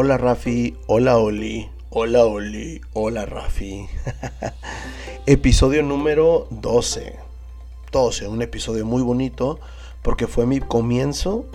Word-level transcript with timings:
Hola 0.00 0.16
Rafi, 0.16 0.76
hola 0.86 1.18
Oli, 1.18 1.68
hola 1.90 2.24
Oli, 2.24 2.80
hola 2.92 3.26
Rafi. 3.26 3.88
episodio 5.26 5.82
número 5.82 6.46
12. 6.52 7.16
12, 7.90 8.28
un 8.28 8.40
episodio 8.40 8.86
muy 8.86 9.02
bonito 9.02 9.58
porque 10.02 10.28
fue 10.28 10.46
mi 10.46 10.60
comienzo 10.60 11.46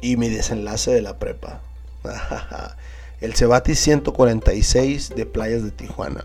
y 0.00 0.16
mi 0.16 0.28
desenlace 0.28 0.90
de 0.90 1.00
la 1.00 1.20
prepa. 1.20 1.60
el 3.20 3.34
Cebati 3.34 3.76
146 3.76 5.10
de 5.14 5.24
Playas 5.24 5.62
de 5.62 5.70
Tijuana. 5.70 6.24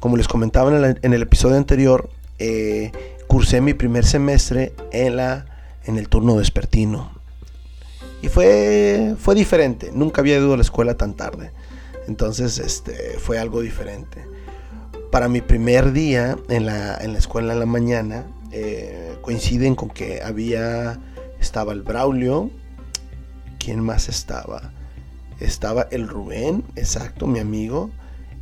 Como 0.00 0.18
les 0.18 0.28
comentaba 0.28 0.76
en 0.76 1.14
el, 1.14 1.22
episodio 1.22 1.56
anterior, 1.56 2.10
eh, 2.38 2.92
cursé 3.26 3.62
mi 3.62 3.72
primer 3.72 4.04
semestre 4.04 4.74
en, 4.92 5.16
la, 5.16 5.46
en 5.86 5.96
el 5.96 6.10
turno 6.10 6.36
despertino. 6.36 7.19
Y 8.22 8.28
fue, 8.28 9.14
fue 9.18 9.34
diferente. 9.34 9.90
Nunca 9.94 10.20
había 10.20 10.36
ido 10.36 10.52
a 10.52 10.56
la 10.56 10.62
escuela 10.62 10.96
tan 10.96 11.14
tarde. 11.14 11.52
Entonces 12.06 12.58
este, 12.58 13.18
fue 13.18 13.38
algo 13.38 13.60
diferente. 13.60 14.26
Para 15.10 15.28
mi 15.28 15.40
primer 15.40 15.92
día 15.92 16.36
en 16.48 16.66
la, 16.66 16.94
escuela 16.96 17.52
en 17.52 17.60
la 17.60 17.66
mañana, 17.66 18.26
eh, 18.52 19.16
coinciden 19.22 19.74
con 19.74 19.90
que 19.90 20.22
había, 20.22 20.98
estaba 21.40 21.72
el 21.72 21.82
Braulio. 21.82 22.50
¿Quién 23.58 23.80
más 23.80 24.08
estaba? 24.08 24.72
Estaba 25.38 25.88
el 25.90 26.08
Rubén, 26.08 26.64
exacto, 26.76 27.26
mi 27.26 27.38
amigo. 27.38 27.90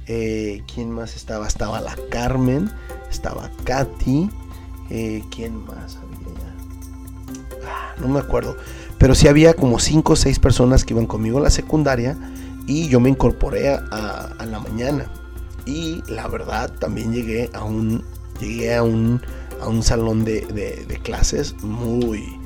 Eh, 0.07 0.63
¿Quién 0.73 0.91
más 0.91 1.15
estaba? 1.17 1.47
Estaba 1.47 1.81
la 1.81 1.97
Carmen, 2.11 2.71
estaba 3.11 3.51
Katy. 3.65 4.31
Eh, 4.91 5.23
¿Quién 5.31 5.65
más 5.67 5.97
había? 5.97 6.19
Ah, 7.67 7.95
no 7.99 8.09
me 8.09 8.21
acuerdo. 8.21 8.57
Pero 8.99 9.15
sí 9.15 9.29
había 9.29 9.55
como 9.55 9.79
5 9.79 10.13
o 10.13 10.17
6 10.17 10.39
personas 10.39 10.85
que 10.85 10.95
iban 10.95 11.07
conmigo 11.07 11.39
a 11.39 11.43
la 11.43 11.51
secundaria 11.51 12.19
y 12.67 12.89
yo 12.89 13.01
me 13.01 13.11
incorporé 13.11 13.69
a, 13.71 14.35
la 14.45 14.61
mañana. 14.61 15.07
Y 15.65 16.03
la 16.09 16.27
verdad 16.29 16.73
también 16.79 17.13
llegué 17.13 17.51
a 17.53 17.63
un, 17.63 18.03
llegué 18.41 18.75
a 18.75 18.83
un, 18.83 19.21
a 19.61 19.69
un 19.69 19.83
salón 19.83 20.25
de, 20.25 20.41
de 20.43 20.99
clases 21.03 21.55
muy, 21.63 22.39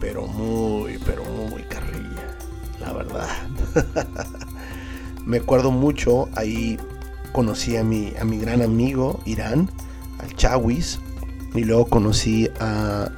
pero 0.00 0.26
muy, 0.26 0.98
pero 1.04 1.22
muy 1.24 1.62
carrilla. 1.62 2.36
La 2.80 2.92
verdad. 2.92 3.28
me 5.26 5.36
acuerdo 5.38 5.70
mucho, 5.70 6.28
ahí 6.34 6.78
conocí 7.32 7.76
a 7.76 7.84
mi, 7.84 8.12
a 8.20 8.24
mi 8.24 8.38
gran 8.38 8.62
amigo 8.62 9.20
Irán, 9.26 9.70
al 10.18 10.34
Chawis, 10.34 10.98
y 11.54 11.64
luego 11.64 11.86
conocí 11.86 12.48
a 12.58 13.10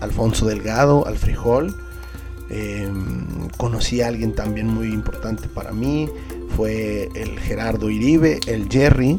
Alfonso 0.00 0.46
Delgado, 0.46 1.06
al 1.06 1.16
Frijol, 1.16 1.74
Em, 2.48 3.48
conocí 3.56 4.02
a 4.02 4.08
alguien 4.08 4.34
también 4.34 4.68
muy 4.68 4.88
importante 4.88 5.48
para 5.48 5.72
mí, 5.72 6.08
fue 6.56 7.08
el 7.14 7.38
Gerardo 7.40 7.90
Iribe, 7.90 8.40
el 8.46 8.68
Jerry. 8.68 9.18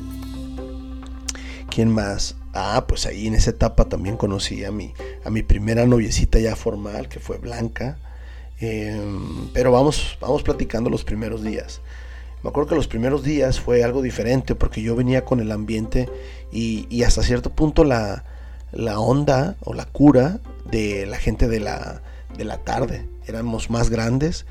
¿Quién 1.69 1.91
más? 1.91 2.35
Ah, 2.53 2.85
pues 2.87 3.05
ahí 3.05 3.27
en 3.27 3.35
esa 3.35 3.51
etapa 3.51 3.85
también 3.85 4.17
conocí 4.17 4.63
a 4.63 4.71
mi, 4.71 4.93
a 5.23 5.29
mi 5.29 5.43
primera 5.43 5.85
noviecita 5.85 6.39
ya 6.39 6.55
formal, 6.55 7.09
que 7.09 7.19
fue 7.19 7.37
Blanca. 7.37 7.99
Em, 8.59 9.49
pero 9.53 9.71
vamos, 9.71 10.17
vamos 10.19 10.41
platicando 10.41 10.89
los 10.89 11.03
primeros 11.03 11.43
días. 11.43 11.81
Me 12.43 12.49
acuerdo 12.49 12.69
que 12.69 12.75
los 12.75 12.87
primeros 12.87 13.23
días 13.23 13.59
fue 13.59 13.83
algo 13.83 14.01
diferente 14.01 14.55
porque 14.55 14.81
yo 14.81 14.95
venía 14.95 15.25
con 15.25 15.39
el 15.39 15.51
ambiente 15.51 16.09
y, 16.51 16.87
y 16.89 17.03
hasta 17.03 17.23
cierto 17.23 17.49
punto 17.51 17.83
la, 17.83 18.23
la 18.71 18.99
onda 18.99 19.57
o 19.61 19.73
la 19.73 19.85
cura 19.85 20.39
de 20.71 21.05
la 21.05 21.17
gente 21.17 21.47
de 21.47 21.59
la, 21.59 22.01
de 22.35 22.45
la 22.45 22.57
tarde 22.57 23.07
éramos 23.27 23.69
más 23.69 23.89
grandes, 23.89 24.45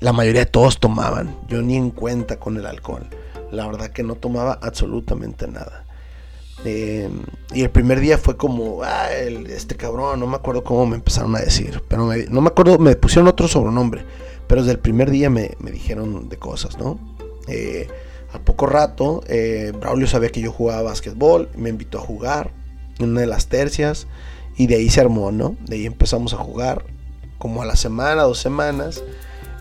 la 0.00 0.12
mayoría 0.12 0.40
de 0.40 0.50
todos 0.50 0.80
tomaban. 0.80 1.36
Yo 1.48 1.62
ni 1.62 1.76
en 1.76 1.90
cuenta 1.90 2.38
con 2.38 2.56
el 2.56 2.66
alcohol. 2.66 3.06
La 3.50 3.66
verdad 3.66 3.90
que 3.90 4.02
no 4.02 4.16
tomaba 4.16 4.58
absolutamente 4.62 5.46
nada. 5.46 5.84
Eh, 6.64 7.10
y 7.52 7.62
el 7.62 7.70
primer 7.70 8.00
día 8.00 8.18
fue 8.18 8.36
como, 8.36 8.82
ah, 8.82 9.10
este 9.12 9.76
cabrón, 9.76 10.20
no 10.20 10.26
me 10.26 10.36
acuerdo 10.36 10.64
cómo 10.64 10.86
me 10.86 10.96
empezaron 10.96 11.34
a 11.36 11.40
decir, 11.40 11.82
pero 11.88 12.08
no 12.30 12.40
me 12.40 12.48
acuerdo, 12.48 12.78
me 12.78 12.94
pusieron 12.94 13.26
otro 13.26 13.48
sobrenombre, 13.48 14.04
pero 14.46 14.62
desde 14.62 14.72
el 14.72 14.78
primer 14.78 15.10
día 15.10 15.28
me, 15.28 15.56
dijeron 15.60 16.28
de 16.28 16.36
cosas, 16.36 16.78
¿no? 16.78 17.00
Eh, 17.48 17.88
a 18.32 18.38
poco 18.38 18.66
rato, 18.66 19.24
eh, 19.26 19.72
Braulio 19.78 20.06
sabía 20.06 20.30
que 20.30 20.40
yo 20.40 20.52
jugaba 20.52 20.82
básquetbol, 20.82 21.50
me 21.56 21.68
invitó 21.68 21.98
a 21.98 22.02
jugar 22.02 22.52
en 23.00 23.10
una 23.10 23.22
de 23.22 23.26
las 23.26 23.48
tercias 23.48 24.06
y 24.56 24.68
de 24.68 24.76
ahí 24.76 24.88
se 24.88 25.00
armó, 25.00 25.32
¿no? 25.32 25.56
De 25.66 25.76
ahí 25.76 25.86
empezamos 25.86 26.32
a 26.32 26.36
jugar 26.36 26.84
como 27.42 27.60
a 27.60 27.66
la 27.66 27.74
semana, 27.74 28.22
dos 28.22 28.38
semanas, 28.38 29.02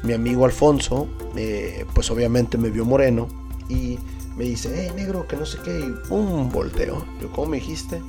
mi 0.04 0.14
amigo 0.14 0.46
Alfonso, 0.46 1.08
eh, 1.36 1.84
pues 1.96 2.12
obviamente 2.12 2.60
me 2.60 2.70
vio 2.70 2.86
moreno 2.86 3.28
y 3.70 3.98
me 4.38 4.44
dice, 4.44 4.86
eh, 4.86 4.92
negro, 4.96 5.28
que 5.28 5.36
no 5.36 5.48
sé 5.48 5.58
qué, 5.64 5.80
y 5.80 6.08
pum, 6.08 6.52
volteo. 6.52 7.04
Yo, 7.20 7.32
¿cómo 7.32 7.48
me 7.50 7.58
dijiste? 7.58 8.00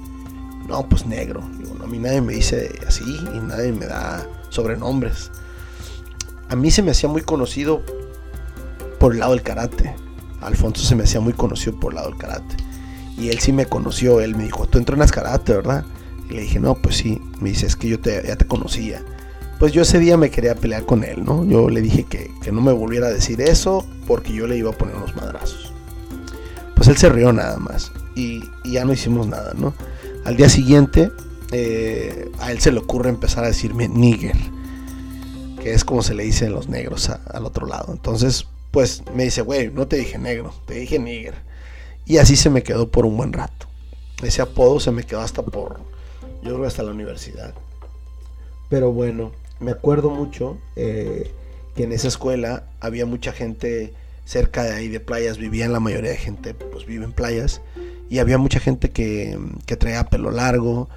No, 0.68 0.86
pues 0.86 1.06
negro. 1.06 1.40
Digo, 1.58 1.74
no, 1.74 1.84
a 1.84 1.86
mí 1.86 1.98
nadie 1.98 2.20
me 2.20 2.34
dice 2.34 2.70
así 2.86 3.02
y 3.34 3.38
nadie 3.38 3.72
me 3.72 3.86
da 3.86 4.28
sobrenombres. 4.50 5.30
A 6.50 6.54
mí 6.54 6.70
se 6.70 6.82
me 6.82 6.90
hacía 6.90 7.08
muy 7.08 7.22
conocido 7.22 7.80
por 9.00 9.14
el 9.14 9.20
lado 9.20 9.32
del 9.32 9.40
karate. 9.40 9.96
Alfonso 10.42 10.84
se 10.84 10.94
me 10.94 11.04
hacía 11.04 11.20
muy 11.20 11.32
conocido 11.32 11.80
por 11.80 11.92
el 11.92 11.96
lado 11.96 12.10
del 12.10 12.18
karate. 12.18 12.56
Y 13.16 13.30
él 13.30 13.38
sí 13.38 13.54
me 13.54 13.64
conoció, 13.64 14.20
él 14.20 14.36
me 14.36 14.44
dijo, 14.44 14.66
tú 14.66 14.76
entrenas 14.76 15.12
karate, 15.12 15.54
¿verdad? 15.54 15.86
Y 16.28 16.34
le 16.34 16.42
dije, 16.42 16.60
no, 16.60 16.74
pues 16.74 16.96
sí. 16.96 17.22
Me 17.40 17.48
dice, 17.48 17.64
es 17.64 17.74
que 17.74 17.88
yo 17.88 17.96
ya 18.02 18.36
te 18.36 18.46
conocía 18.46 19.02
pues 19.62 19.70
yo 19.70 19.82
ese 19.82 20.00
día 20.00 20.16
me 20.16 20.28
quería 20.28 20.56
pelear 20.56 20.84
con 20.84 21.04
él, 21.04 21.24
¿no? 21.24 21.44
Yo 21.44 21.70
le 21.70 21.80
dije 21.80 22.02
que, 22.02 22.32
no 22.50 22.60
me 22.60 22.72
volviera 22.72 23.06
a 23.06 23.10
decir 23.10 23.40
eso 23.40 23.86
porque 24.08 24.32
yo 24.32 24.48
le 24.48 24.56
iba 24.56 24.70
a 24.70 24.72
poner 24.72 24.96
unos 24.96 25.14
madrazos. 25.14 25.72
Pues 26.74 26.88
él 26.88 26.96
se 26.96 27.08
rió 27.08 27.32
nada 27.32 27.58
más 27.58 27.92
y, 28.16 28.42
ya 28.64 28.84
no 28.84 28.92
hicimos 28.92 29.28
nada, 29.28 29.52
¿no? 29.56 29.72
Al 30.24 30.36
día 30.36 30.48
siguiente 30.48 31.12
eh, 31.52 32.28
a 32.40 32.50
él 32.50 32.58
se 32.58 32.72
le 32.72 32.80
ocurre 32.80 33.08
empezar 33.08 33.44
a 33.44 33.46
decirme 33.46 33.86
nigger, 33.86 34.34
que 35.62 35.74
es 35.74 35.84
como 35.84 36.02
se 36.02 36.14
le 36.14 36.24
dice 36.24 36.46
en 36.46 36.54
los 36.54 36.68
negros 36.68 37.08
al 37.08 37.46
otro 37.46 37.64
lado. 37.64 37.92
Entonces, 37.92 38.48
pues 38.72 39.04
me 39.14 39.22
dice, 39.22 39.42
güey, 39.42 39.70
no 39.70 39.86
te 39.86 39.94
dije 39.94 40.18
negro, 40.18 40.52
te 40.66 40.74
dije 40.74 40.98
nigger. 40.98 41.36
Y 42.04 42.16
así 42.16 42.34
se 42.34 42.50
me 42.50 42.64
quedó 42.64 42.90
por 42.90 43.06
un 43.06 43.16
buen 43.16 43.32
rato. 43.32 43.68
Ese 44.24 44.42
apodo 44.42 44.80
se 44.80 44.90
me 44.90 45.04
quedó 45.04 45.20
hasta 45.20 45.44
por, 45.44 45.78
yo 46.42 46.52
creo 46.52 46.66
hasta 46.66 46.82
la 46.82 46.90
universidad. 46.90 47.54
Pero 48.68 48.90
bueno, 48.90 49.30
me 49.62 49.70
acuerdo 49.70 50.10
mucho 50.10 50.58
eh, 50.76 51.30
que 51.74 51.84
en 51.84 51.92
esa 51.92 52.08
escuela 52.08 52.64
había 52.80 53.06
mucha 53.06 53.32
gente 53.32 53.94
cerca 54.24 54.64
de 54.64 54.74
ahí 54.74 54.88
de 54.88 55.00
playas, 55.00 55.38
vivían 55.38 55.72
la 55.72 55.80
mayoría 55.80 56.10
de 56.10 56.16
gente, 56.16 56.54
pues 56.54 56.84
vive 56.84 57.04
en 57.04 57.12
playas, 57.12 57.60
y 58.10 58.18
había 58.18 58.38
mucha 58.38 58.60
gente 58.60 58.90
que, 58.90 59.38
traía 59.78 60.04
pelo 60.04 60.30
largo. 60.30 60.88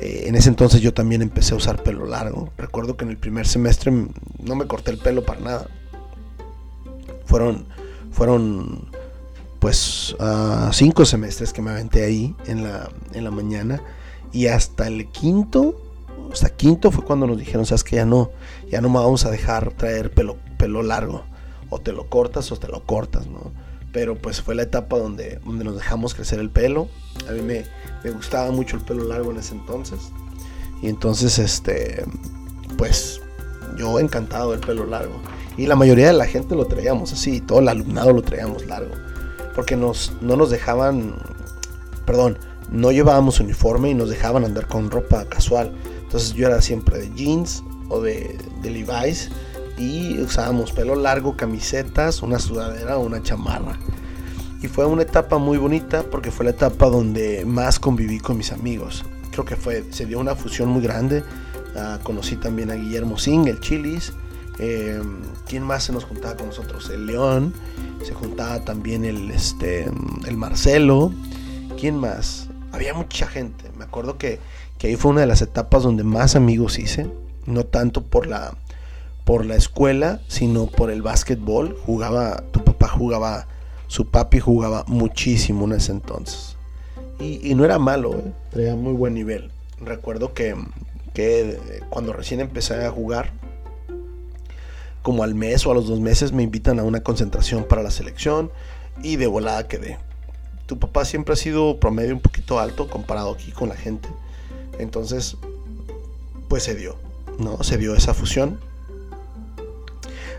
Eh, 0.00 0.24
en 0.26 0.34
ese 0.34 0.48
entonces 0.48 0.80
yo 0.80 0.92
también 0.92 1.22
empecé 1.22 1.54
a 1.54 1.56
usar 1.56 1.82
pelo 1.82 2.04
largo. 2.04 2.50
Recuerdo 2.58 2.96
que 2.96 3.04
en 3.04 3.10
el 3.10 3.16
primer 3.16 3.46
semestre 3.46 3.92
no 3.92 4.54
me 4.56 4.66
corté 4.66 4.90
el 4.90 4.98
pelo 4.98 5.24
para 5.24 5.40
nada. 5.40 5.68
Fueron, 7.24 7.66
fueron 8.10 8.90
pues 9.58 10.16
ah, 10.20 10.70
cinco 10.72 11.04
semestres 11.04 11.52
que 11.52 11.62
me 11.62 11.70
aventé 11.70 12.04
ahí 12.04 12.34
en 12.46 12.64
la, 12.64 12.90
en 13.14 13.24
la 13.24 13.30
mañana. 13.30 13.82
Y 14.32 14.46
hasta 14.48 14.86
el 14.86 15.08
quinto 15.08 15.89
hasta 16.32 16.50
quinto 16.50 16.90
fue 16.90 17.04
cuando 17.04 17.26
nos 17.26 17.38
dijeron, 17.38 17.66
sabes 17.66 17.84
que 17.84 17.96
ya 17.96 18.06
no, 18.06 18.30
ya 18.70 18.80
no 18.80 18.88
me 18.88 18.98
vamos 18.98 19.24
a 19.26 19.30
dejar 19.30 19.72
traer 19.72 20.10
pelo, 20.12 20.36
pelo 20.58 20.82
largo. 20.82 21.24
O 21.68 21.80
te 21.80 21.92
lo 21.92 22.08
cortas 22.08 22.50
o 22.52 22.56
te 22.56 22.68
lo 22.68 22.84
cortas, 22.84 23.26
¿no? 23.26 23.52
Pero 23.92 24.16
pues 24.16 24.40
fue 24.40 24.54
la 24.54 24.62
etapa 24.62 24.98
donde, 24.98 25.40
donde 25.44 25.64
nos 25.64 25.76
dejamos 25.76 26.14
crecer 26.14 26.38
el 26.40 26.50
pelo. 26.50 26.88
A 27.28 27.32
mí 27.32 27.42
me, 27.42 27.64
me 28.04 28.10
gustaba 28.10 28.50
mucho 28.50 28.76
el 28.76 28.82
pelo 28.82 29.04
largo 29.04 29.30
en 29.30 29.38
ese 29.38 29.54
entonces. 29.54 29.98
Y 30.82 30.88
entonces, 30.88 31.38
este, 31.38 32.04
pues 32.76 33.20
yo 33.76 33.98
encantado 33.98 34.52
del 34.52 34.60
pelo 34.60 34.86
largo. 34.86 35.20
Y 35.56 35.66
la 35.66 35.76
mayoría 35.76 36.06
de 36.06 36.12
la 36.12 36.26
gente 36.26 36.54
lo 36.54 36.66
traíamos 36.66 37.12
así, 37.12 37.40
todo 37.40 37.58
el 37.60 37.68
alumnado 37.68 38.12
lo 38.12 38.22
traíamos 38.22 38.66
largo. 38.66 38.94
Porque 39.54 39.76
nos, 39.76 40.12
no 40.20 40.36
nos 40.36 40.50
dejaban, 40.50 41.14
perdón, 42.06 42.38
no 42.70 42.92
llevábamos 42.92 43.40
uniforme 43.40 43.90
y 43.90 43.94
nos 43.94 44.08
dejaban 44.08 44.44
andar 44.44 44.66
con 44.68 44.90
ropa 44.90 45.24
casual. 45.26 45.72
Entonces 46.10 46.34
yo 46.34 46.48
era 46.48 46.60
siempre 46.60 46.98
de 46.98 47.14
jeans 47.14 47.62
o 47.88 48.00
de, 48.00 48.36
Levi's 48.64 49.30
y 49.78 50.18
usábamos 50.20 50.72
pelo 50.72 50.96
largo, 50.96 51.36
camisetas, 51.36 52.20
una 52.20 52.40
sudadera 52.40 52.98
o 52.98 53.02
una 53.02 53.22
chamarra. 53.22 53.78
Y 54.60 54.66
fue 54.66 54.86
una 54.86 55.02
etapa 55.02 55.38
muy 55.38 55.56
bonita 55.56 56.02
porque 56.02 56.32
fue 56.32 56.46
la 56.46 56.50
etapa 56.50 56.86
donde 56.86 57.44
más 57.44 57.78
conviví 57.78 58.18
con 58.18 58.36
mis 58.36 58.50
amigos. 58.50 59.04
Creo 59.30 59.44
que 59.44 59.54
fue, 59.54 59.84
se 59.90 60.04
dio 60.04 60.18
una 60.18 60.34
fusión 60.34 60.70
muy 60.70 60.82
grande. 60.82 61.22
Ah, 61.76 62.00
conocí 62.02 62.34
también 62.34 62.72
a 62.72 62.74
Guillermo 62.74 63.16
Singh, 63.16 63.46
el 63.46 63.60
Chilis. 63.60 64.12
Eh, 64.58 65.00
¿Quién 65.46 65.62
más 65.62 65.84
se 65.84 65.92
nos 65.92 66.06
juntaba 66.06 66.34
con 66.34 66.46
nosotros? 66.46 66.90
El 66.90 67.06
León. 67.06 67.54
Se 68.02 68.14
juntaba 68.14 68.64
también 68.64 69.04
el, 69.04 69.30
este, 69.30 69.88
el 70.26 70.36
Marcelo. 70.36 71.12
¿Quién 71.78 71.96
más? 71.98 72.49
Había 72.72 72.94
mucha 72.94 73.26
gente. 73.26 73.70
Me 73.76 73.84
acuerdo 73.84 74.18
que 74.18 74.38
que 74.80 74.86
ahí 74.86 74.96
fue 74.96 75.10
una 75.10 75.20
de 75.20 75.26
las 75.26 75.42
etapas 75.42 75.82
donde 75.82 76.04
más 76.04 76.36
amigos 76.36 76.78
hice, 76.78 77.06
no 77.44 77.64
tanto 77.64 78.02
por 78.02 78.26
la, 78.26 78.56
por 79.24 79.44
la 79.44 79.54
escuela, 79.54 80.22
sino 80.26 80.68
por 80.68 80.90
el 80.90 81.02
básquetbol. 81.02 81.76
Jugaba, 81.84 82.42
tú 82.50 82.64
papá 82.64 82.88
jugaba, 82.88 83.46
su 83.88 84.08
papi 84.08 84.40
jugaba 84.40 84.84
muchísimo 84.88 85.66
en 85.66 85.72
ese 85.72 85.92
entonces. 85.92 86.56
Y, 87.18 87.54
no 87.54 87.66
era 87.66 87.78
malo, 87.78 88.14
¿eh? 88.16 88.32
traía 88.50 88.74
muy 88.74 88.94
buen 88.94 89.12
nivel. 89.12 89.50
Recuerdo 89.78 90.32
que, 90.32 90.56
que 91.12 91.58
cuando 91.90 92.14
recién 92.14 92.40
empecé 92.40 92.86
a 92.86 92.90
jugar, 92.90 93.32
como 95.02 95.24
al 95.24 95.34
mes 95.34 95.66
o 95.66 95.72
a 95.72 95.74
los 95.74 95.88
dos 95.88 96.00
meses 96.00 96.32
me 96.32 96.42
invitan 96.42 96.80
a 96.80 96.84
una 96.84 97.02
concentración 97.02 97.64
para 97.64 97.82
la 97.82 97.90
selección 97.90 98.50
y 99.02 99.16
de 99.16 99.26
volada 99.26 99.68
quedé. 99.68 99.98
Tu 100.70 100.78
papá 100.78 101.04
siempre 101.04 101.32
ha 101.32 101.36
sido 101.36 101.80
promedio 101.80 102.14
un 102.14 102.20
poquito 102.20 102.60
alto 102.60 102.88
comparado 102.88 103.32
aquí 103.32 103.50
con 103.50 103.68
la 103.68 103.74
gente. 103.74 104.08
Entonces, 104.78 105.36
pues 106.46 106.62
se 106.62 106.76
dio, 106.76 106.94
¿no? 107.40 107.60
Se 107.64 107.76
dio 107.76 107.96
esa 107.96 108.14
fusión. 108.14 108.60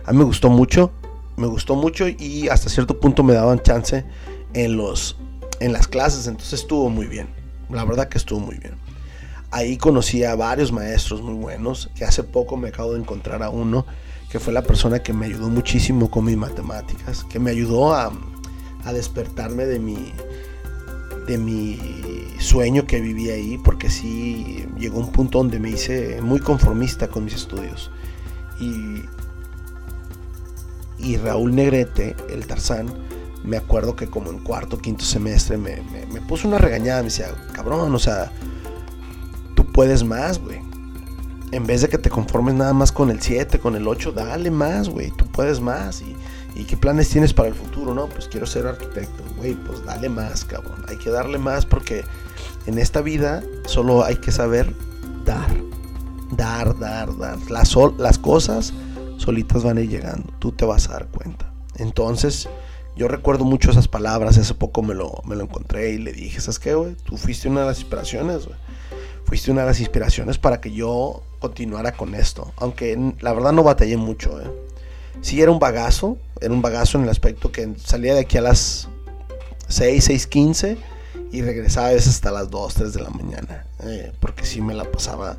A 0.06 0.14
mí 0.14 0.20
me 0.20 0.24
gustó 0.24 0.50
mucho, 0.50 0.90
me 1.36 1.48
gustó 1.48 1.76
mucho 1.76 2.08
y 2.08 2.48
hasta 2.48 2.70
cierto 2.70 2.98
punto 2.98 3.24
me 3.24 3.34
daban 3.34 3.62
chance 3.62 4.06
en, 4.54 4.78
los, 4.78 5.18
en 5.60 5.74
las 5.74 5.90
clases, 5.90 6.28
entonces 6.28 6.62
estuvo 6.62 6.90
muy 6.90 7.08
bien. 7.08 7.28
La 7.70 7.84
verdad 7.84 8.08
que 8.08 8.18
estuvo 8.18 8.40
muy 8.40 8.58
bien. 8.58 8.76
Ahí 9.52 9.76
conocí 9.76 10.24
a 10.24 10.34
varios 10.36 10.72
maestros 10.72 11.22
muy 11.22 11.34
buenos, 11.34 11.90
que 11.94 12.06
hace 12.06 12.24
poco 12.24 12.56
me 12.56 12.70
acabo 12.70 12.94
de 12.94 13.02
encontrar 13.02 13.44
a 13.44 13.50
uno 13.50 13.86
que 14.32 14.40
fue 14.40 14.54
la 14.54 14.64
persona 14.64 15.04
que 15.04 15.12
me 15.12 15.26
ayudó 15.26 15.50
muchísimo 15.50 16.10
con 16.10 16.24
mis 16.24 16.38
matemáticas, 16.38 17.26
que 17.26 17.38
me 17.38 17.52
ayudó 17.52 17.94
a, 17.94 18.14
a 18.84 18.94
despertarme 18.94 19.66
de 19.66 19.80
mi, 19.80 20.14
de 21.28 21.38
mi 21.38 21.80
sueño 22.40 22.86
que 22.86 23.02
vivía 23.02 23.34
ahí, 23.34 23.58
porque 23.58 23.90
sí 23.90 24.66
llegó 24.78 25.00
un 25.00 25.12
punto 25.12 25.38
donde 25.38 25.60
me 25.60 25.70
hice 25.70 26.22
muy 26.22 26.40
conformista 26.40 27.08
con 27.08 27.26
mis 27.26 27.36
estudios. 27.36 27.92
Y, 28.60 29.04
y 31.00 31.18
Raúl 31.18 31.56
Negrete, 31.56 32.16
el 32.30 32.46
Tarzán, 32.46 32.94
me 33.44 33.58
acuerdo 33.58 33.96
que 33.96 34.08
como 34.08 34.30
en 34.30 34.40
cuarto, 34.40 34.78
quinto 34.78 35.04
semestre 35.04 35.58
me, 35.58 35.82
me 36.12 36.22
puso 36.22 36.48
una 36.48 36.58
regañada, 36.58 37.02
me 37.02 37.06
decía, 37.10 37.34
cabrón, 37.54 37.94
o 37.96 38.00
sea, 38.00 38.32
tú 39.56 39.66
puedes 39.66 40.04
más, 40.04 40.40
güey 40.40 40.72
en 41.52 41.68
vez 41.68 41.82
de 41.82 41.90
que 41.90 41.98
te 41.98 42.10
conformes 42.10 42.56
nada 42.56 42.74
más 42.74 42.92
con 42.92 43.10
el 43.10 43.22
7, 43.22 43.60
con 43.60 43.76
el 43.76 43.88
8, 43.88 44.14
dale 44.14 44.50
más, 44.50 44.90
güey, 44.90 45.12
tú 45.12 45.26
puedes 45.28 45.60
más. 45.60 46.02
Y, 46.02 46.16
qué 46.66 46.78
planes 46.78 47.10
tienes 47.10 47.34
para 47.34 47.50
el 47.50 47.56
futuro? 47.56 47.94
No, 47.94 48.08
pues 48.08 48.28
quiero 48.28 48.46
ser 48.46 48.68
arquitecto, 48.68 49.24
güey, 49.38 49.54
pues 49.54 49.84
dale 49.86 50.10
más, 50.10 50.46
cabrón. 50.46 50.86
Hay 50.88 50.98
que 50.98 51.10
darle 51.10 51.38
más 51.38 51.66
porque 51.66 52.04
en 52.66 52.78
esta 52.78 53.02
vida 53.02 53.44
solo 53.66 54.04
hay 54.04 54.18
que 54.18 54.32
saber 54.32 54.74
dar. 55.26 55.50
Dar, 56.32 56.78
dar, 56.80 57.18
dar. 57.18 57.40
Las, 57.52 57.76
las 57.98 58.18
cosas 58.18 58.74
solitas 59.18 59.64
van 59.64 59.78
a 59.78 59.82
ir 59.82 59.90
llegando, 59.90 60.34
tú 60.40 60.52
te 60.52 60.66
vas 60.66 60.90
a 60.90 60.94
dar 60.94 61.08
cuenta. 61.08 61.52
Entonces, 61.76 62.48
yo 62.96 63.08
recuerdo 63.08 63.46
mucho 63.46 63.72
esas 63.72 63.88
palabras, 63.88 64.38
hace 64.38 64.54
poco 64.54 64.82
me 64.82 64.94
lo, 64.94 65.22
me 65.26 65.36
lo 65.36 65.44
encontré 65.44 65.92
y 65.92 65.98
le 65.98 66.12
dije, 66.12 66.42
¿sabes 66.42 66.60
qué, 66.60 66.74
güey? 66.74 66.96
Tú 67.04 67.18
fuiste 67.18 67.48
una 67.48 67.62
de 67.62 67.68
las 67.68 67.80
inspiraciones, 67.80 68.46
güey. 68.46 68.58
Fuiste 69.26 69.52
una 69.52 69.62
de 69.62 69.68
las 69.68 69.80
inspiraciones 69.80 70.38
para 70.38 70.60
que 70.60 70.72
yo 70.72 71.24
continuara 71.40 71.94
con 71.94 72.16
esto. 72.16 72.52
Aunque 72.58 73.16
la 73.22 73.34
verdad 73.34 73.54
no 73.54 73.64
batallé 73.64 73.96
mucho. 73.96 74.42
¿eh? 74.42 74.52
Sí 75.22 75.42
era 75.42 75.52
un 75.52 75.60
bagazo, 75.60 76.18
era 76.40 76.54
un 76.54 76.62
bagazo 76.62 76.98
en 76.98 77.04
el 77.04 77.10
aspecto 77.10 77.52
que 77.52 77.74
salía 77.84 78.14
de 78.14 78.22
aquí 78.22 78.38
a 78.38 78.42
las 78.42 78.88
6, 79.68 80.04
6, 80.04 80.28
15 80.28 80.78
y 81.32 81.42
regresaba 81.42 81.90
veces 81.90 82.16
hasta 82.16 82.32
las 82.32 82.50
2, 82.50 82.74
3 82.74 82.94
de 82.94 83.02
la 83.02 83.10
mañana. 83.10 83.66
Eh, 83.84 84.12
porque 84.20 84.46
sí 84.46 84.62
me 84.62 84.74
la 84.74 84.86
pasaba 84.86 85.38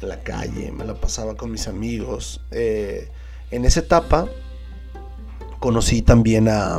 en 0.00 0.08
la 0.08 0.22
calle, 0.22 0.72
me 0.72 0.84
la 0.84 0.94
pasaba 0.94 1.36
con 1.36 1.50
mis 1.50 1.68
amigos. 1.68 2.40
Eh, 2.50 3.08
en 3.50 3.64
esa 3.64 3.80
etapa 3.80 4.28
conocí 5.60 6.02
también 6.02 6.48
a, 6.48 6.78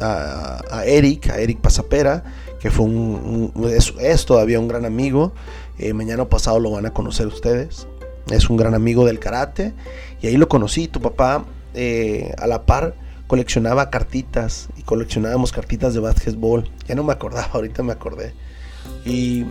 a, 0.00 0.84
Eric, 0.86 1.30
a 1.30 1.38
Eric 1.38 1.60
Pasapera, 1.60 2.22
que 2.60 2.70
fue 2.70 2.86
un, 2.86 3.52
es, 3.98 4.24
todavía 4.24 4.60
un 4.60 4.68
gran 4.68 4.84
amigo. 4.84 5.32
Eh, 5.78 5.92
mañana 5.92 6.28
pasado 6.28 6.60
lo 6.60 6.70
van 6.70 6.86
a 6.86 6.92
conocer 6.92 7.26
ustedes 7.26 7.86
es 8.30 8.48
un 8.48 8.56
gran 8.56 8.74
amigo 8.74 9.06
del 9.06 9.18
karate 9.18 9.72
y 10.20 10.26
ahí 10.26 10.36
lo 10.36 10.48
conocí. 10.48 10.88
Tu 10.88 11.00
papá 11.00 11.44
eh, 11.74 12.34
a 12.38 12.46
la 12.46 12.64
par 12.66 12.94
coleccionaba 13.30 13.90
cartitas 13.90 14.68
y 14.76 14.82
coleccionábamos 14.82 15.52
cartitas 15.52 15.94
de 15.94 16.00
básquetbol. 16.00 16.68
Ya 16.88 16.96
no 16.96 17.04
me 17.04 17.12
acordaba, 17.12 17.48
ahorita 17.52 17.84
me 17.84 17.92
acordé. 17.92 18.34
Y 19.04 19.44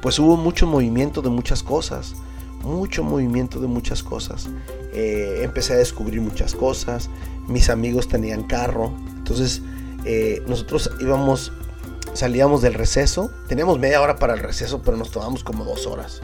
pues 0.00 0.18
hubo 0.18 0.38
mucho 0.38 0.66
movimiento 0.66 1.20
de 1.20 1.28
muchas 1.28 1.62
cosas, 1.62 2.14
mucho 2.62 3.04
movimiento 3.04 3.60
de 3.60 3.66
muchas 3.66 4.02
cosas. 4.02 4.48
Eh, 4.94 5.40
empecé 5.42 5.74
a 5.74 5.76
descubrir 5.76 6.22
muchas 6.22 6.54
cosas, 6.54 7.10
mis 7.46 7.68
amigos 7.68 8.08
tenían 8.08 8.44
carro, 8.44 8.90
entonces 9.18 9.60
eh, 10.06 10.42
nosotros 10.48 10.90
íbamos, 11.00 11.52
salíamos 12.14 12.62
del 12.62 12.72
receso, 12.72 13.30
teníamos 13.48 13.78
media 13.78 14.00
hora 14.00 14.16
para 14.16 14.32
el 14.32 14.40
receso, 14.40 14.80
pero 14.82 14.96
nos 14.96 15.10
tomamos 15.10 15.44
como 15.44 15.64
dos 15.64 15.86
horas 15.86 16.22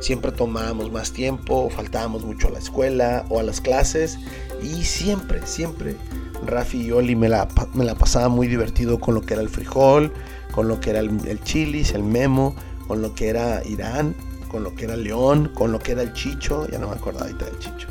siempre 0.00 0.32
tomábamos 0.32 0.92
más 0.92 1.12
tiempo, 1.12 1.70
faltábamos 1.70 2.24
mucho 2.24 2.48
a 2.48 2.50
la 2.50 2.58
escuela 2.58 3.24
o 3.28 3.40
a 3.40 3.42
las 3.42 3.60
clases 3.60 4.18
y 4.62 4.84
siempre, 4.84 5.46
siempre 5.46 5.96
Rafi 6.44 6.82
y 6.82 6.92
Oli 6.92 7.16
me 7.16 7.28
la, 7.28 7.48
me 7.74 7.84
la 7.84 7.94
pasaba 7.94 8.28
muy 8.28 8.46
divertido 8.46 8.98
con 8.98 9.14
lo 9.14 9.22
que 9.22 9.34
era 9.34 9.42
el 9.42 9.48
frijol, 9.48 10.12
con 10.52 10.68
lo 10.68 10.80
que 10.80 10.90
era 10.90 11.00
el, 11.00 11.40
chilis, 11.42 11.92
el 11.92 12.02
memo, 12.02 12.54
con 12.86 13.02
lo 13.02 13.14
que 13.14 13.28
era 13.28 13.62
Irán, 13.64 14.14
con 14.48 14.62
lo 14.62 14.74
que 14.74 14.84
era 14.84 14.96
León, 14.96 15.50
con 15.54 15.72
lo 15.72 15.78
que 15.78 15.92
era 15.92 16.02
el 16.02 16.12
Chicho, 16.12 16.66
ya 16.68 16.78
no 16.78 16.88
me 16.88 16.94
acuerdo 16.94 17.20
ahorita 17.20 17.44
del 17.44 17.58
Chicho. 17.58 17.88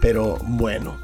Pero 0.00 0.38
bueno, 0.42 0.96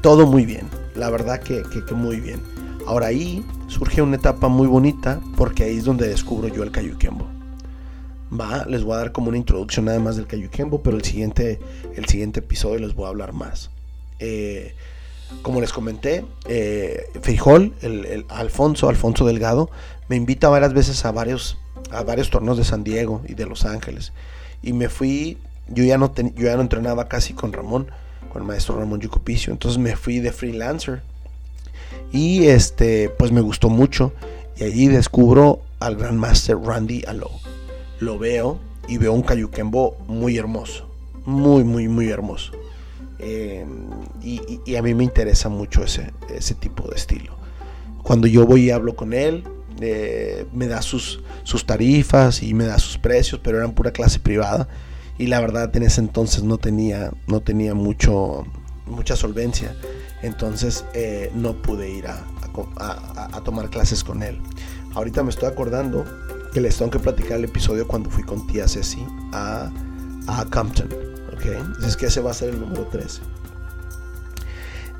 todo 0.00 0.26
muy 0.26 0.46
bien, 0.46 0.68
la 0.94 1.10
verdad 1.10 1.40
que, 1.40 1.62
que, 1.62 1.84
que 1.84 1.94
muy 1.94 2.20
bien. 2.20 2.40
Ahora 2.86 3.08
ahí 3.08 3.44
surge 3.66 4.02
una 4.02 4.16
etapa 4.16 4.48
muy 4.48 4.66
bonita 4.66 5.20
porque 5.36 5.64
ahí 5.64 5.78
es 5.78 5.84
donde 5.84 6.08
descubro 6.08 6.48
yo 6.48 6.62
el 6.62 6.70
Cayuquembo. 6.70 7.39
Va, 8.32 8.64
les 8.66 8.84
voy 8.84 8.94
a 8.94 8.98
dar 8.98 9.12
como 9.12 9.28
una 9.28 9.38
introducción 9.38 9.86
nada 9.86 9.98
más 9.98 10.16
del 10.16 10.26
Cayuquembo, 10.26 10.82
pero 10.82 10.96
el 10.96 11.04
siguiente, 11.04 11.58
el 11.96 12.06
siguiente 12.06 12.40
episodio 12.40 12.78
les 12.78 12.94
voy 12.94 13.06
a 13.06 13.08
hablar 13.08 13.32
más. 13.32 13.70
Eh, 14.20 14.74
como 15.42 15.60
les 15.60 15.72
comenté, 15.72 16.24
eh, 16.46 17.06
Frijol, 17.22 17.74
el, 17.82 18.26
Alfonso, 18.28 18.88
Alfonso 18.88 19.26
Delgado, 19.26 19.70
me 20.08 20.16
invita 20.16 20.48
varias 20.48 20.72
veces 20.74 21.04
a 21.04 21.10
varios, 21.10 21.58
a 21.90 22.04
varios 22.04 22.30
torneos 22.30 22.56
de 22.56 22.64
San 22.64 22.84
Diego 22.84 23.22
y 23.26 23.34
de 23.34 23.46
Los 23.46 23.64
Ángeles. 23.64 24.12
Y 24.62 24.74
me 24.74 24.88
fui, 24.88 25.38
yo 25.68 25.82
ya 25.82 25.98
no, 25.98 26.14
yo 26.14 26.44
ya 26.46 26.54
no 26.54 26.62
entrenaba 26.62 27.08
casi 27.08 27.32
con 27.32 27.52
Ramón, 27.52 27.88
con 28.32 28.42
el 28.42 28.48
maestro 28.48 28.78
Ramón 28.78 29.00
Yucupicio, 29.00 29.52
entonces 29.52 29.78
me 29.78 29.96
fui 29.96 30.20
de 30.20 30.32
freelancer. 30.32 31.02
Y 32.12 32.44
este, 32.44 33.08
pues 33.08 33.32
me 33.32 33.40
gustó 33.40 33.68
mucho. 33.70 34.12
Y 34.56 34.64
allí 34.64 34.86
descubro 34.86 35.62
al 35.80 35.96
gran 35.96 36.16
master 36.16 36.58
Randy 36.58 37.02
Alou 37.06 37.30
lo 38.00 38.18
veo 38.18 38.58
y 38.88 38.98
veo 38.98 39.12
un 39.12 39.22
cayuquembo 39.22 39.96
muy 40.08 40.36
hermoso, 40.36 40.88
muy, 41.24 41.64
muy, 41.64 41.86
muy 41.88 42.08
hermoso. 42.08 42.52
Eh, 43.18 43.66
y, 44.22 44.74
a 44.74 44.82
mí 44.82 44.94
me 44.94 45.04
interesa 45.04 45.48
mucho 45.48 45.84
ese, 45.84 46.12
ese 46.34 46.54
tipo 46.54 46.88
de 46.88 46.96
estilo. 46.96 47.36
Cuando 48.02 48.26
yo 48.26 48.46
voy 48.46 48.66
y 48.66 48.70
hablo 48.70 48.96
con 48.96 49.12
él, 49.12 49.44
eh, 49.80 50.46
me 50.52 50.66
da 50.66 50.82
sus, 50.82 51.20
sus 51.44 51.66
tarifas 51.66 52.42
y 52.42 52.54
me 52.54 52.64
da 52.64 52.78
sus 52.78 52.98
precios, 52.98 53.40
pero 53.44 53.58
eran 53.58 53.72
pura 53.72 53.92
clase 53.92 54.18
privada. 54.18 54.68
Y 55.18 55.26
la 55.26 55.40
verdad 55.40 55.74
en 55.76 55.82
ese 55.82 56.00
entonces 56.00 56.42
no 56.42 56.56
tenía, 56.56 57.12
no 57.26 57.40
tenía 57.40 57.74
mucho, 57.74 58.46
mucha 58.86 59.16
solvencia. 59.16 59.76
Entonces 60.22 60.84
eh, 60.94 61.30
no 61.34 61.60
pude 61.60 61.90
ir 61.90 62.06
a, 62.06 62.24
a 63.32 63.40
tomar 63.44 63.68
clases 63.68 64.02
con 64.02 64.22
él. 64.22 64.40
Ahorita 64.94 65.22
me 65.22 65.30
estoy 65.30 65.48
acordando 65.48 66.06
que 66.52 66.60
les 66.60 66.76
tengo 66.76 66.90
que 66.90 66.98
platicar 66.98 67.38
el 67.38 67.44
episodio 67.44 67.86
cuando 67.86 68.10
fui 68.10 68.22
con 68.22 68.46
tía 68.46 68.66
Ceci 68.68 69.06
a, 69.32 69.70
a 70.26 70.44
Compton. 70.46 70.88
¿ok? 71.34 71.84
Es 71.86 71.96
que 71.96 72.06
ese 72.06 72.20
va 72.20 72.30
a 72.30 72.34
ser 72.34 72.50
el 72.50 72.60
número 72.60 72.84
13. 72.86 73.20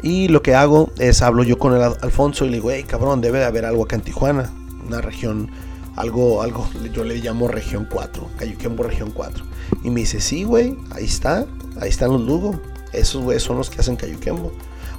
Y 0.02 0.28
lo 0.28 0.42
que 0.42 0.54
hago 0.54 0.92
es 0.99 1.21
hablo 1.23 1.42
yo 1.42 1.59
con 1.59 1.75
el 1.75 1.83
Alfonso 1.83 2.45
y 2.47 2.49
le 2.49 2.54
digo, 2.54 2.71
hey 2.71 2.85
cabrón, 2.85 3.21
debe 3.21 3.40
de 3.40 3.45
haber 3.45 3.66
algo 3.66 3.85
acá 3.85 3.97
en 3.97 4.02
Tijuana, 4.02 4.50
una 4.87 5.02
región, 5.02 5.50
algo, 5.97 6.42
algo, 6.42 6.66
yo 6.92 7.04
le 7.04 7.16
llamo 7.16 7.49
región 7.49 7.87
4, 7.90 8.30
Cayuquembo 8.38 8.83
región 8.83 9.11
4. 9.11 9.45
Y 9.85 9.90
me 9.90 10.00
dice, 10.00 10.21
sí, 10.21 10.45
güey, 10.45 10.78
ahí 10.90 11.04
está, 11.04 11.47
ahí 11.80 11.90
están 11.90 12.12
los 12.12 12.23
Lugo, 12.23 12.59
esos 12.95 13.23
güeyes 13.23 13.42
son 13.42 13.59
los 13.59 13.69
que 13.69 13.80
hacen 13.80 13.97
Cayuquembo. 13.97 14.52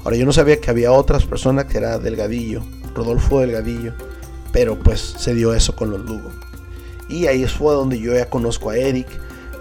Ahora 0.04 0.18
yo 0.18 0.26
no 0.26 0.34
sabía 0.34 0.62
que 0.62 0.70
había 0.70 0.92
otras 0.92 1.26
personas 1.26 1.66
que 1.66 1.80
era 1.80 1.98
Delgadillo, 1.98 2.62
Rodolfo 2.94 3.40
Delgadillo 3.40 3.94
pero 4.52 4.78
pues 4.78 5.00
se 5.00 5.34
dio 5.34 5.54
eso 5.54 5.76
con 5.76 5.92
los 5.92 6.02
Lugo. 6.02 6.32
Y 7.10 7.28
ahí 7.28 7.46
fue 7.46 7.74
donde 7.74 8.00
yo 8.00 8.14
ya 8.14 8.30
conozco 8.30 8.70
a 8.70 8.78
Eric. 8.78 9.08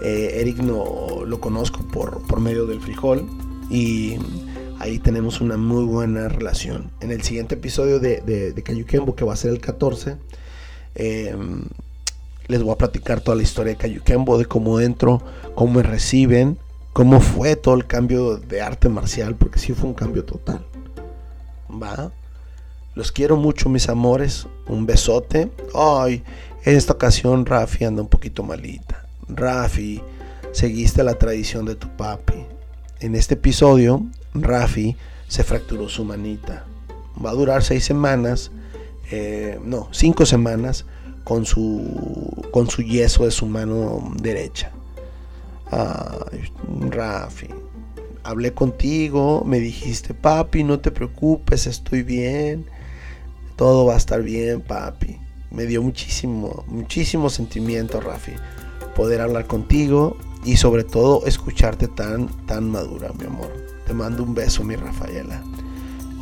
Eh, 0.01 0.39
Eric 0.39 0.57
no, 0.59 1.25
lo 1.25 1.39
conozco 1.39 1.79
por, 1.91 2.21
por 2.25 2.39
medio 2.39 2.65
del 2.65 2.81
frijol 2.81 3.27
y 3.69 4.17
ahí 4.79 4.99
tenemos 4.99 5.41
una 5.41 5.57
muy 5.57 5.83
buena 5.83 6.27
relación. 6.27 6.91
En 7.01 7.11
el 7.11 7.21
siguiente 7.21 7.55
episodio 7.55 7.99
de, 7.99 8.21
de, 8.21 8.51
de 8.51 8.63
que 8.63 9.25
va 9.25 9.33
a 9.33 9.35
ser 9.35 9.51
el 9.51 9.61
14, 9.61 10.17
em, 10.95 11.63
les 12.47 12.63
voy 12.63 12.73
a 12.73 12.77
platicar 12.77 13.21
toda 13.21 13.37
la 13.37 13.43
historia 13.43 13.73
de 13.73 13.77
Cayuquembo, 13.77 14.37
de 14.37 14.45
cómo 14.45 14.79
entro, 14.79 15.21
cómo 15.55 15.73
me 15.73 15.83
reciben, 15.83 16.57
cómo 16.93 17.21
fue 17.21 17.55
todo 17.55 17.75
el 17.75 17.85
cambio 17.85 18.37
de 18.37 18.61
arte 18.61 18.89
marcial, 18.89 19.35
porque 19.35 19.59
sí 19.59 19.73
fue 19.73 19.89
un 19.89 19.93
cambio 19.93 20.25
total. 20.25 20.65
¿Va? 21.69 22.11
Los 22.93 23.11
quiero 23.11 23.37
mucho, 23.37 23.69
mis 23.69 23.89
amores. 23.89 24.47
Un 24.67 24.85
besote. 24.85 25.49
Ay, 25.73 26.23
en 26.63 26.75
esta 26.75 26.93
ocasión 26.93 27.45
Rafi 27.45 27.85
anda 27.85 28.01
un 28.01 28.09
poquito 28.09 28.43
malita. 28.43 29.05
Rafi, 29.27 30.01
seguiste 30.51 31.03
la 31.03 31.15
tradición 31.15 31.65
de 31.65 31.75
tu 31.75 31.87
papi. 31.95 32.45
En 32.99 33.15
este 33.15 33.35
episodio, 33.35 34.05
Rafi 34.33 34.95
se 35.27 35.43
fracturó 35.43 35.89
su 35.89 36.03
manita. 36.03 36.65
Va 37.23 37.31
a 37.31 37.33
durar 37.33 37.63
seis 37.63 37.85
semanas, 37.85 38.51
eh, 39.09 39.59
no, 39.63 39.87
cinco 39.91 40.25
semanas 40.25 40.85
con 41.23 41.45
su, 41.45 42.45
con 42.51 42.69
su 42.69 42.81
yeso 42.81 43.25
de 43.25 43.31
su 43.31 43.45
mano 43.45 44.13
derecha. 44.21 44.71
Ay, 45.71 46.51
Rafi, 46.89 47.47
hablé 48.23 48.53
contigo, 48.53 49.43
me 49.45 49.59
dijiste, 49.59 50.13
papi, 50.13 50.63
no 50.63 50.79
te 50.79 50.91
preocupes, 50.91 51.67
estoy 51.67 52.03
bien, 52.03 52.65
todo 53.61 53.85
va 53.85 53.93
a 53.93 53.97
estar 53.97 54.23
bien, 54.23 54.59
papi. 54.61 55.17
Me 55.51 55.67
dio 55.67 55.83
muchísimo, 55.83 56.65
muchísimo 56.67 57.29
sentimiento, 57.29 58.01
Rafi, 58.01 58.31
poder 58.95 59.21
hablar 59.21 59.45
contigo 59.45 60.17
y 60.43 60.57
sobre 60.57 60.83
todo 60.83 61.27
escucharte 61.27 61.87
tan, 61.87 62.27
tan 62.47 62.71
madura, 62.71 63.11
mi 63.19 63.25
amor. 63.25 63.53
Te 63.85 63.93
mando 63.93 64.23
un 64.23 64.33
beso, 64.33 64.63
mi 64.63 64.75
Rafaela. 64.75 65.43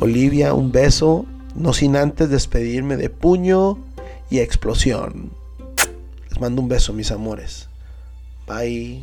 Olivia, 0.00 0.52
un 0.52 0.70
beso, 0.70 1.24
no 1.54 1.72
sin 1.72 1.96
antes 1.96 2.28
despedirme 2.28 2.98
de 2.98 3.08
puño 3.08 3.78
y 4.28 4.40
explosión. 4.40 5.30
Les 6.28 6.38
mando 6.38 6.60
un 6.60 6.68
beso, 6.68 6.92
mis 6.92 7.10
amores. 7.10 7.70
Bye. 8.46 9.02